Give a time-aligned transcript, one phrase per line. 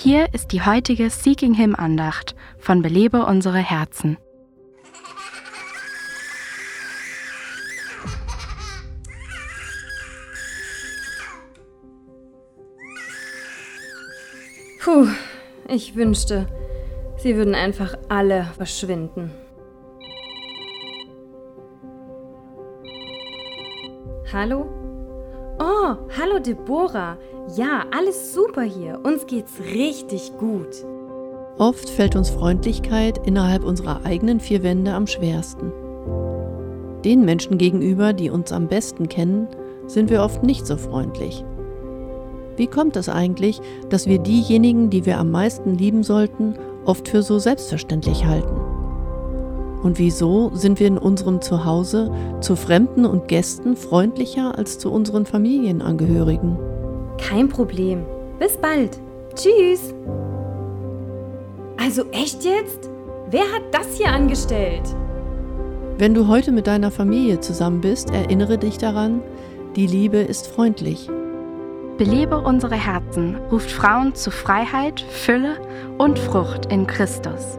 [0.00, 4.16] Hier ist die heutige Seeking Him Andacht von Belebe unsere Herzen.
[14.80, 15.08] Puh,
[15.66, 16.46] ich wünschte,
[17.16, 19.32] sie würden einfach alle verschwinden.
[24.32, 24.87] Hallo?
[25.70, 27.18] Oh, hallo Deborah.
[27.54, 29.00] Ja, alles super hier.
[29.02, 30.82] Uns geht's richtig gut.
[31.58, 35.70] Oft fällt uns Freundlichkeit innerhalb unserer eigenen vier Wände am schwersten.
[37.04, 39.46] Den Menschen gegenüber, die uns am besten kennen,
[39.86, 41.44] sind wir oft nicht so freundlich.
[42.56, 46.54] Wie kommt es eigentlich, dass wir diejenigen, die wir am meisten lieben sollten,
[46.86, 48.67] oft für so selbstverständlich halten?
[49.82, 52.10] Und wieso sind wir in unserem Zuhause
[52.40, 56.58] zu Fremden und Gästen freundlicher als zu unseren Familienangehörigen?
[57.18, 58.04] Kein Problem.
[58.38, 58.98] Bis bald.
[59.34, 59.94] Tschüss.
[61.76, 62.90] Also echt jetzt?
[63.30, 64.82] Wer hat das hier angestellt?
[65.96, 69.20] Wenn du heute mit deiner Familie zusammen bist, erinnere dich daran,
[69.76, 71.08] die Liebe ist freundlich.
[71.98, 75.56] Belebe unsere Herzen ruft Frauen zu Freiheit, Fülle
[75.98, 77.58] und Frucht in Christus.